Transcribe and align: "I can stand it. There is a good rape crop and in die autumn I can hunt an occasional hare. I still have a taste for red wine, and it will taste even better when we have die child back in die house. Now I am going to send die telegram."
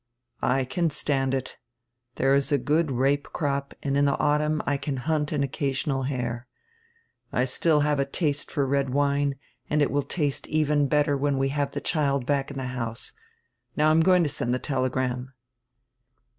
"I 0.41 0.65
can 0.65 0.89
stand 0.89 1.35
it. 1.35 1.57
There 2.15 2.33
is 2.33 2.51
a 2.51 2.57
good 2.57 2.89
rape 2.89 3.25
crop 3.25 3.75
and 3.83 3.95
in 3.95 4.05
die 4.05 4.15
autumn 4.19 4.59
I 4.65 4.75
can 4.77 4.97
hunt 4.97 5.31
an 5.31 5.43
occasional 5.43 6.01
hare. 6.01 6.47
I 7.31 7.45
still 7.45 7.81
have 7.81 7.99
a 7.99 8.05
taste 8.05 8.49
for 8.51 8.65
red 8.65 8.89
wine, 8.89 9.35
and 9.69 9.79
it 9.79 9.91
will 9.91 10.01
taste 10.01 10.47
even 10.47 10.87
better 10.87 11.15
when 11.15 11.37
we 11.37 11.49
have 11.49 11.69
die 11.69 11.81
child 11.81 12.25
back 12.25 12.49
in 12.49 12.57
die 12.57 12.65
house. 12.65 13.13
Now 13.77 13.89
I 13.89 13.91
am 13.91 14.01
going 14.01 14.23
to 14.23 14.29
send 14.29 14.53
die 14.53 14.57
telegram." 14.57 15.33